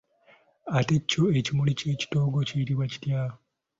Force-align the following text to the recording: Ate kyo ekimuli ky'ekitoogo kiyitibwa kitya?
Ate 0.77 0.95
kyo 1.09 1.23
ekimuli 1.39 1.71
ky'ekitoogo 1.79 2.39
kiyitibwa 2.47 2.85
kitya? 2.91 3.21